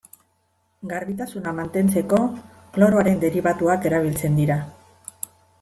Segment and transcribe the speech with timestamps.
[0.93, 2.21] Garbitasuna mantentzeko
[2.79, 4.61] kloroaren deribatuak erabiltzen dira.